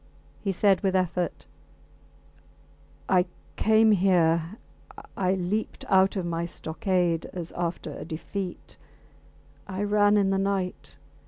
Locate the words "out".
5.89-6.15